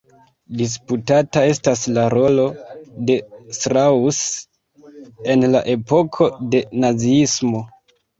[0.59, 2.45] Disputata estas la rolo
[3.09, 3.17] de
[3.57, 4.21] Strauss
[5.35, 7.63] en la epoko de naziismo.